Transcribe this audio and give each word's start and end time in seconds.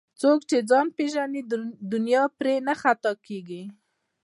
څوک 0.21 0.39
چې 0.49 0.57
ځان 0.69 0.87
پیژني 0.97 1.41
دنیا 1.93 2.23
پرې 2.37 2.53
نه 2.67 2.73
خطا 2.81 3.11
کېږي 3.27 3.63